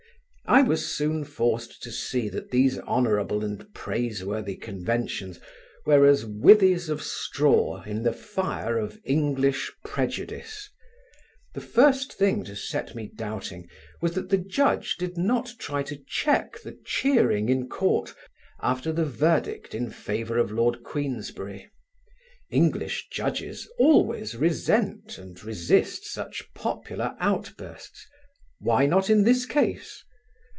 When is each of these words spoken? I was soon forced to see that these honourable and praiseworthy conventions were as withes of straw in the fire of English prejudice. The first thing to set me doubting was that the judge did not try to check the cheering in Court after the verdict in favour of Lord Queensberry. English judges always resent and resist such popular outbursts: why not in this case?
I 0.43 0.63
was 0.63 0.85
soon 0.93 1.23
forced 1.23 1.81
to 1.83 1.93
see 1.93 2.27
that 2.27 2.51
these 2.51 2.77
honourable 2.77 3.45
and 3.45 3.73
praiseworthy 3.73 4.57
conventions 4.57 5.39
were 5.85 6.05
as 6.05 6.25
withes 6.25 6.89
of 6.89 7.01
straw 7.01 7.81
in 7.83 8.03
the 8.03 8.11
fire 8.11 8.77
of 8.77 8.99
English 9.05 9.71
prejudice. 9.85 10.69
The 11.53 11.61
first 11.61 12.11
thing 12.11 12.43
to 12.43 12.55
set 12.57 12.93
me 12.93 13.07
doubting 13.15 13.69
was 14.01 14.11
that 14.15 14.27
the 14.27 14.37
judge 14.39 14.97
did 14.97 15.17
not 15.17 15.53
try 15.57 15.83
to 15.83 15.97
check 16.05 16.61
the 16.61 16.77
cheering 16.85 17.47
in 17.47 17.69
Court 17.69 18.13
after 18.61 18.91
the 18.91 19.05
verdict 19.05 19.73
in 19.73 19.89
favour 19.89 20.37
of 20.37 20.51
Lord 20.51 20.83
Queensberry. 20.83 21.71
English 22.49 23.07
judges 23.09 23.69
always 23.79 24.35
resent 24.35 25.17
and 25.17 25.41
resist 25.45 26.03
such 26.03 26.53
popular 26.53 27.15
outbursts: 27.21 28.05
why 28.59 28.85
not 28.85 29.09
in 29.09 29.23
this 29.23 29.45
case? 29.45 30.03